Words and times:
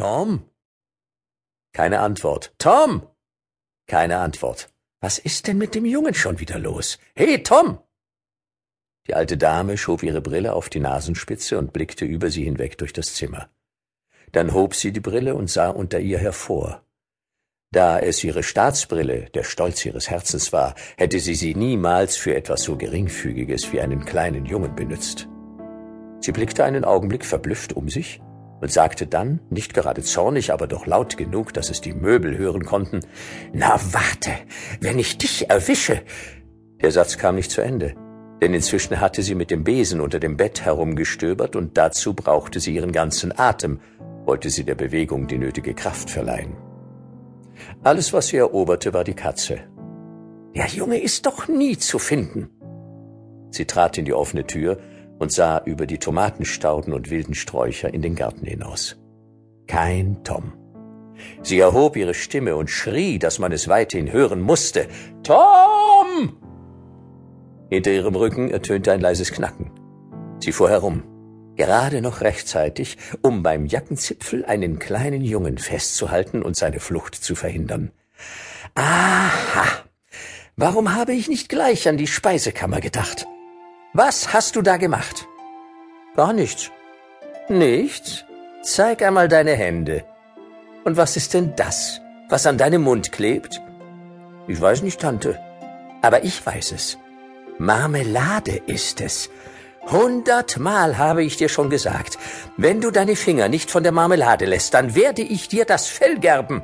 Tom? 0.00 0.46
Keine 1.74 2.00
Antwort. 2.00 2.54
Tom? 2.56 3.06
Keine 3.86 4.16
Antwort. 4.20 4.70
Was 5.02 5.18
ist 5.18 5.46
denn 5.46 5.58
mit 5.58 5.74
dem 5.74 5.84
Jungen 5.84 6.14
schon 6.14 6.40
wieder 6.40 6.58
los? 6.58 6.98
Hey, 7.14 7.42
Tom! 7.42 7.78
Die 9.06 9.12
alte 9.12 9.36
Dame 9.36 9.76
schob 9.76 10.02
ihre 10.02 10.22
Brille 10.22 10.54
auf 10.54 10.70
die 10.70 10.80
Nasenspitze 10.80 11.58
und 11.58 11.74
blickte 11.74 12.06
über 12.06 12.30
sie 12.30 12.44
hinweg 12.44 12.78
durch 12.78 12.94
das 12.94 13.14
Zimmer. 13.14 13.50
Dann 14.32 14.54
hob 14.54 14.74
sie 14.74 14.90
die 14.90 15.00
Brille 15.00 15.34
und 15.34 15.50
sah 15.50 15.68
unter 15.68 16.00
ihr 16.00 16.16
hervor. 16.18 16.82
Da 17.70 17.98
es 17.98 18.24
ihre 18.24 18.42
Staatsbrille, 18.42 19.28
der 19.34 19.42
Stolz 19.42 19.84
ihres 19.84 20.08
Herzens 20.08 20.50
war, 20.50 20.76
hätte 20.96 21.20
sie 21.20 21.34
sie 21.34 21.54
niemals 21.54 22.16
für 22.16 22.34
etwas 22.34 22.62
so 22.62 22.78
Geringfügiges 22.78 23.70
wie 23.70 23.82
einen 23.82 24.06
kleinen 24.06 24.46
Jungen 24.46 24.74
benützt. 24.74 25.28
Sie 26.20 26.32
blickte 26.32 26.64
einen 26.64 26.86
Augenblick 26.86 27.26
verblüfft 27.26 27.74
um 27.74 27.90
sich 27.90 28.22
und 28.60 28.70
sagte 28.70 29.06
dann, 29.06 29.40
nicht 29.50 29.74
gerade 29.74 30.02
zornig, 30.02 30.52
aber 30.52 30.66
doch 30.66 30.86
laut 30.86 31.16
genug, 31.16 31.52
dass 31.54 31.70
es 31.70 31.80
die 31.80 31.94
Möbel 31.94 32.36
hören 32.36 32.64
konnten, 32.64 33.00
Na 33.52 33.80
warte, 33.92 34.30
wenn 34.80 34.98
ich 34.98 35.18
dich 35.18 35.50
erwische. 35.50 36.02
Der 36.82 36.92
Satz 36.92 37.18
kam 37.18 37.34
nicht 37.34 37.50
zu 37.50 37.60
Ende, 37.60 37.94
denn 38.40 38.54
inzwischen 38.54 39.00
hatte 39.00 39.22
sie 39.22 39.34
mit 39.34 39.50
dem 39.50 39.64
Besen 39.64 40.00
unter 40.00 40.18
dem 40.18 40.36
Bett 40.36 40.64
herumgestöbert 40.64 41.56
und 41.56 41.76
dazu 41.76 42.14
brauchte 42.14 42.60
sie 42.60 42.74
ihren 42.74 42.92
ganzen 42.92 43.38
Atem, 43.38 43.80
wollte 44.24 44.50
sie 44.50 44.64
der 44.64 44.74
Bewegung 44.74 45.26
die 45.26 45.38
nötige 45.38 45.74
Kraft 45.74 46.10
verleihen. 46.10 46.56
Alles, 47.82 48.12
was 48.12 48.28
sie 48.28 48.38
eroberte, 48.38 48.92
war 48.94 49.04
die 49.04 49.14
Katze. 49.14 49.58
Der 50.54 50.66
Junge 50.66 51.00
ist 51.00 51.26
doch 51.26 51.48
nie 51.48 51.76
zu 51.76 51.98
finden. 51.98 52.50
Sie 53.50 53.66
trat 53.66 53.98
in 53.98 54.04
die 54.04 54.12
offene 54.12 54.46
Tür 54.46 54.78
und 55.20 55.30
sah 55.30 55.62
über 55.64 55.86
die 55.86 55.98
Tomatenstauden 55.98 56.92
und 56.92 57.10
wilden 57.10 57.34
Sträucher 57.34 57.92
in 57.92 58.02
den 58.02 58.16
Garten 58.16 58.46
hinaus. 58.46 58.96
Kein 59.68 60.24
Tom. 60.24 60.54
Sie 61.42 61.58
erhob 61.58 61.96
ihre 61.96 62.14
Stimme 62.14 62.56
und 62.56 62.70
schrie, 62.70 63.18
dass 63.18 63.38
man 63.38 63.52
es 63.52 63.68
weithin 63.68 64.10
hören 64.10 64.40
musste. 64.40 64.88
Tom! 65.22 66.38
Hinter 67.68 67.92
ihrem 67.92 68.16
Rücken 68.16 68.50
ertönte 68.50 68.92
ein 68.92 69.00
leises 69.00 69.30
Knacken. 69.30 69.70
Sie 70.38 70.52
fuhr 70.52 70.70
herum, 70.70 71.02
gerade 71.54 72.00
noch 72.00 72.22
rechtzeitig, 72.22 72.96
um 73.20 73.42
beim 73.42 73.66
Jackenzipfel 73.66 74.46
einen 74.46 74.78
kleinen 74.78 75.22
Jungen 75.22 75.58
festzuhalten 75.58 76.42
und 76.42 76.56
seine 76.56 76.80
Flucht 76.80 77.14
zu 77.14 77.34
verhindern. 77.34 77.92
Aha! 78.74 79.84
Warum 80.56 80.94
habe 80.94 81.12
ich 81.12 81.28
nicht 81.28 81.50
gleich 81.50 81.86
an 81.88 81.98
die 81.98 82.06
Speisekammer 82.06 82.80
gedacht? 82.80 83.26
Was 83.92 84.32
hast 84.32 84.54
du 84.54 84.62
da 84.62 84.76
gemacht? 84.76 85.26
Gar 86.14 86.32
nichts. 86.32 86.70
Nichts? 87.48 88.24
Zeig 88.62 89.02
einmal 89.02 89.26
deine 89.26 89.54
Hände. 89.54 90.04
Und 90.84 90.96
was 90.96 91.16
ist 91.16 91.34
denn 91.34 91.56
das, 91.56 92.00
was 92.28 92.46
an 92.46 92.56
deinem 92.56 92.82
Mund 92.82 93.10
klebt? 93.10 93.60
Ich 94.46 94.60
weiß 94.60 94.82
nicht, 94.82 95.00
Tante. 95.00 95.40
Aber 96.02 96.22
ich 96.22 96.46
weiß 96.46 96.70
es. 96.70 96.98
Marmelade 97.58 98.62
ist 98.66 99.00
es. 99.00 99.28
Hundertmal 99.90 100.96
habe 100.96 101.24
ich 101.24 101.36
dir 101.36 101.48
schon 101.48 101.68
gesagt, 101.68 102.16
wenn 102.56 102.80
du 102.80 102.92
deine 102.92 103.16
Finger 103.16 103.48
nicht 103.48 103.72
von 103.72 103.82
der 103.82 103.92
Marmelade 103.92 104.44
lässt, 104.44 104.72
dann 104.74 104.94
werde 104.94 105.22
ich 105.22 105.48
dir 105.48 105.64
das 105.64 105.88
Fell 105.88 106.20
gerben. 106.20 106.62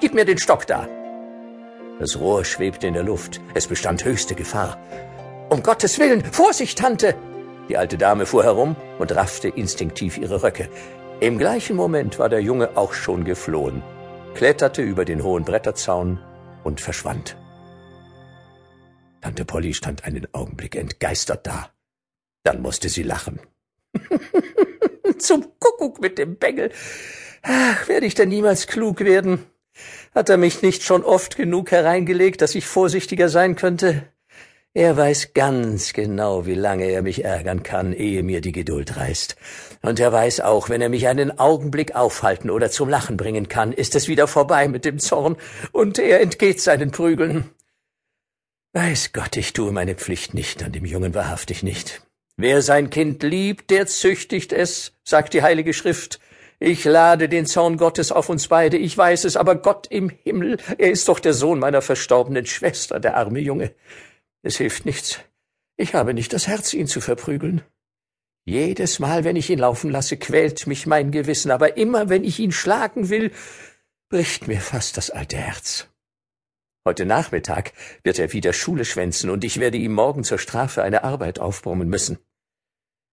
Gib 0.00 0.14
mir 0.14 0.24
den 0.24 0.38
Stock 0.38 0.66
da. 0.66 0.88
Das 2.00 2.18
Rohr 2.18 2.44
schwebte 2.44 2.88
in 2.88 2.94
der 2.94 3.04
Luft. 3.04 3.40
Es 3.54 3.68
bestand 3.68 4.04
höchste 4.04 4.34
Gefahr. 4.34 4.78
Um 5.50 5.64
Gottes 5.64 5.98
Willen, 5.98 6.24
Vorsicht, 6.24 6.78
Tante! 6.78 7.16
Die 7.68 7.76
alte 7.76 7.98
Dame 7.98 8.24
fuhr 8.24 8.44
herum 8.44 8.76
und 9.00 9.16
raffte 9.16 9.48
instinktiv 9.48 10.16
ihre 10.16 10.44
Röcke. 10.44 10.68
Im 11.18 11.38
gleichen 11.38 11.74
Moment 11.74 12.20
war 12.20 12.28
der 12.28 12.40
Junge 12.40 12.76
auch 12.76 12.92
schon 12.92 13.24
geflohen, 13.24 13.82
kletterte 14.34 14.80
über 14.82 15.04
den 15.04 15.24
hohen 15.24 15.44
Bretterzaun 15.44 16.20
und 16.62 16.80
verschwand. 16.80 17.36
Tante 19.22 19.44
Polly 19.44 19.74
stand 19.74 20.04
einen 20.04 20.28
Augenblick 20.32 20.76
entgeistert 20.76 21.44
da. 21.48 21.70
Dann 22.44 22.62
musste 22.62 22.88
sie 22.88 23.02
lachen. 23.02 23.40
Zum 25.18 25.46
Kuckuck 25.58 26.00
mit 26.00 26.16
dem 26.18 26.36
Bengel. 26.36 26.70
Ach, 27.42 27.88
werde 27.88 28.06
ich 28.06 28.14
denn 28.14 28.28
niemals 28.28 28.68
klug 28.68 29.00
werden? 29.00 29.44
Hat 30.14 30.28
er 30.28 30.36
mich 30.36 30.62
nicht 30.62 30.84
schon 30.84 31.02
oft 31.02 31.36
genug 31.36 31.72
hereingelegt, 31.72 32.40
dass 32.40 32.54
ich 32.54 32.66
vorsichtiger 32.66 33.28
sein 33.28 33.56
könnte? 33.56 34.09
Er 34.72 34.96
weiß 34.96 35.34
ganz 35.34 35.94
genau, 35.94 36.46
wie 36.46 36.54
lange 36.54 36.84
er 36.84 37.02
mich 37.02 37.24
ärgern 37.24 37.64
kann, 37.64 37.92
ehe 37.92 38.22
mir 38.22 38.40
die 38.40 38.52
Geduld 38.52 38.96
reißt. 38.96 39.34
Und 39.82 39.98
er 39.98 40.12
weiß 40.12 40.42
auch, 40.42 40.68
wenn 40.68 40.80
er 40.80 40.88
mich 40.88 41.08
einen 41.08 41.40
Augenblick 41.40 41.96
aufhalten 41.96 42.50
oder 42.50 42.70
zum 42.70 42.88
Lachen 42.88 43.16
bringen 43.16 43.48
kann, 43.48 43.72
ist 43.72 43.96
es 43.96 44.06
wieder 44.06 44.28
vorbei 44.28 44.68
mit 44.68 44.84
dem 44.84 45.00
Zorn, 45.00 45.36
und 45.72 45.98
er 45.98 46.20
entgeht 46.20 46.60
seinen 46.60 46.92
Prügeln. 46.92 47.50
Weiß 48.72 49.12
Gott, 49.12 49.36
ich 49.36 49.54
tue 49.54 49.72
meine 49.72 49.96
Pflicht 49.96 50.34
nicht, 50.34 50.62
an 50.62 50.70
dem 50.70 50.84
Jungen 50.84 51.16
wahrhaftig 51.16 51.64
nicht. 51.64 52.02
Wer 52.36 52.62
sein 52.62 52.90
Kind 52.90 53.24
liebt, 53.24 53.70
der 53.70 53.88
züchtigt 53.88 54.52
es, 54.52 54.92
sagt 55.02 55.34
die 55.34 55.42
Heilige 55.42 55.72
Schrift. 55.72 56.20
Ich 56.60 56.84
lade 56.84 57.28
den 57.28 57.46
Zorn 57.46 57.76
Gottes 57.76 58.12
auf 58.12 58.28
uns 58.28 58.46
beide, 58.46 58.76
ich 58.76 58.96
weiß 58.96 59.24
es, 59.24 59.36
aber 59.36 59.56
Gott 59.56 59.88
im 59.88 60.10
Himmel, 60.10 60.58
er 60.78 60.92
ist 60.92 61.08
doch 61.08 61.18
der 61.18 61.34
Sohn 61.34 61.58
meiner 61.58 61.82
verstorbenen 61.82 62.46
Schwester, 62.46 63.00
der 63.00 63.16
arme 63.16 63.40
Junge. 63.40 63.74
Es 64.42 64.56
hilft 64.56 64.86
nichts. 64.86 65.20
Ich 65.76 65.94
habe 65.94 66.14
nicht 66.14 66.32
das 66.32 66.46
Herz, 66.46 66.72
ihn 66.72 66.86
zu 66.86 67.00
verprügeln. 67.00 67.62
Jedes 68.46 68.98
Mal, 68.98 69.24
wenn 69.24 69.36
ich 69.36 69.50
ihn 69.50 69.58
laufen 69.58 69.90
lasse, 69.90 70.16
quält 70.16 70.66
mich 70.66 70.86
mein 70.86 71.10
Gewissen, 71.10 71.50
aber 71.50 71.76
immer, 71.76 72.08
wenn 72.08 72.24
ich 72.24 72.38
ihn 72.38 72.52
schlagen 72.52 73.10
will, 73.10 73.32
bricht 74.08 74.48
mir 74.48 74.60
fast 74.60 74.96
das 74.96 75.10
alte 75.10 75.36
Herz. 75.36 75.88
Heute 76.86 77.04
Nachmittag 77.04 77.72
wird 78.02 78.18
er 78.18 78.32
wieder 78.32 78.54
Schule 78.54 78.86
schwänzen, 78.86 79.28
und 79.28 79.44
ich 79.44 79.60
werde 79.60 79.76
ihm 79.76 79.92
morgen 79.92 80.24
zur 80.24 80.38
Strafe 80.38 80.82
eine 80.82 81.04
Arbeit 81.04 81.38
aufbrummen 81.38 81.88
müssen. 81.88 82.18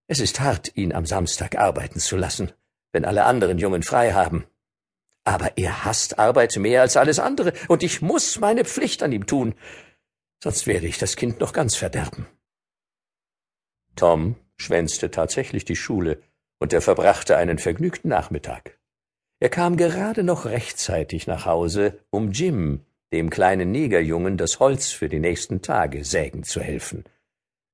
Es 0.06 0.20
ist 0.20 0.40
hart, 0.40 0.74
ihn 0.76 0.94
am 0.94 1.04
Samstag 1.04 1.56
arbeiten 1.56 2.00
zu 2.00 2.16
lassen, 2.16 2.52
wenn 2.92 3.04
alle 3.04 3.24
anderen 3.24 3.58
Jungen 3.58 3.82
frei 3.82 4.14
haben. 4.14 4.46
Aber 5.24 5.58
er 5.58 5.84
hasst 5.84 6.18
Arbeit 6.18 6.56
mehr 6.56 6.80
als 6.80 6.96
alles 6.96 7.18
andere, 7.18 7.52
und 7.68 7.82
ich 7.82 8.00
muss 8.00 8.40
meine 8.40 8.64
Pflicht 8.64 9.02
an 9.02 9.12
ihm 9.12 9.26
tun 9.26 9.54
sonst 10.42 10.66
werde 10.66 10.86
ich 10.86 10.98
das 10.98 11.16
Kind 11.16 11.40
noch 11.40 11.52
ganz 11.52 11.76
verderben. 11.76 12.26
Tom 13.96 14.36
schwänzte 14.56 15.10
tatsächlich 15.10 15.64
die 15.64 15.76
Schule, 15.76 16.20
und 16.60 16.72
er 16.72 16.80
verbrachte 16.80 17.36
einen 17.36 17.58
vergnügten 17.58 18.10
Nachmittag. 18.10 18.78
Er 19.40 19.48
kam 19.48 19.76
gerade 19.76 20.24
noch 20.24 20.44
rechtzeitig 20.44 21.28
nach 21.28 21.46
Hause, 21.46 22.00
um 22.10 22.32
Jim, 22.32 22.84
dem 23.12 23.30
kleinen 23.30 23.70
Negerjungen, 23.70 24.36
das 24.36 24.58
Holz 24.58 24.90
für 24.90 25.08
die 25.08 25.20
nächsten 25.20 25.62
Tage 25.62 26.04
sägen 26.04 26.42
zu 26.42 26.60
helfen. 26.60 27.04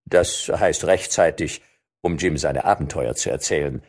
Das 0.04 0.48
heißt 0.48 0.84
rechtzeitig, 0.84 1.62
um 2.02 2.18
Jim 2.18 2.36
seine 2.36 2.64
Abenteuer 2.64 3.14
zu 3.14 3.30
erzählen, 3.30 3.82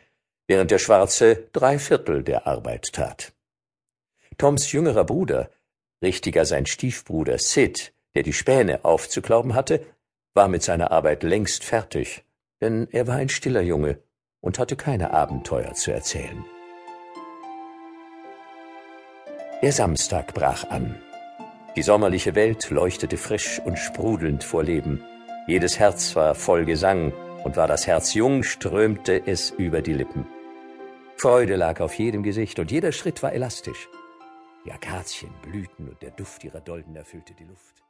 während 0.46 0.70
der 0.70 0.78
Schwarze 0.78 1.48
drei 1.52 1.78
Viertel 1.78 2.22
der 2.22 2.46
Arbeit 2.46 2.92
tat. 2.92 3.34
Toms 4.38 4.72
jüngerer 4.72 5.04
Bruder, 5.04 5.50
richtiger 6.02 6.46
sein 6.46 6.66
Stiefbruder 6.66 7.38
Sid, 7.38 7.92
der 8.16 8.22
die 8.22 8.32
Späne 8.32 8.82
aufzuklauben 8.82 9.54
hatte, 9.54 9.84
war 10.32 10.48
mit 10.48 10.62
seiner 10.62 10.90
Arbeit 10.90 11.22
längst 11.22 11.64
fertig, 11.64 12.24
denn 12.62 12.88
er 12.90 13.06
war 13.06 13.16
ein 13.16 13.28
stiller 13.28 13.60
Junge 13.60 13.98
und 14.40 14.58
hatte 14.58 14.74
keine 14.74 15.12
Abenteuer 15.12 15.74
zu 15.74 15.92
erzählen. 15.92 16.42
Der 19.60 19.70
Samstag 19.70 20.32
brach 20.32 20.64
an. 20.70 20.98
Die 21.76 21.82
sommerliche 21.82 22.34
Welt 22.34 22.70
leuchtete 22.70 23.18
frisch 23.18 23.60
und 23.62 23.78
sprudelnd 23.78 24.44
vor 24.44 24.64
Leben. 24.64 25.04
Jedes 25.46 25.78
Herz 25.78 26.16
war 26.16 26.34
voll 26.34 26.64
Gesang, 26.64 27.12
und 27.44 27.56
war 27.56 27.68
das 27.68 27.86
Herz 27.86 28.14
jung, 28.14 28.42
strömte 28.42 29.24
es 29.26 29.50
über 29.50 29.82
die 29.82 29.92
Lippen. 29.92 30.26
Freude 31.16 31.54
lag 31.56 31.80
auf 31.80 31.94
jedem 31.94 32.22
Gesicht, 32.22 32.58
und 32.58 32.70
jeder 32.70 32.92
Schritt 32.92 33.22
war 33.22 33.34
elastisch. 33.34 33.88
Die 34.64 34.72
Akazien 34.72 35.32
blühten 35.42 35.88
und 35.90 36.00
der 36.00 36.10
Duft 36.10 36.42
ihrer 36.44 36.60
Dolden 36.60 36.96
erfüllte 36.96 37.34
die 37.34 37.44
Luft. 37.44 37.85